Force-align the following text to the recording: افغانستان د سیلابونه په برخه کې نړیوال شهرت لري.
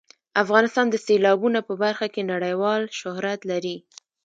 افغانستان 0.43 0.85
د 0.89 0.95
سیلابونه 1.07 1.59
په 1.67 1.73
برخه 1.83 2.07
کې 2.13 2.29
نړیوال 2.33 2.81
شهرت 2.99 3.39
لري. 3.51 3.77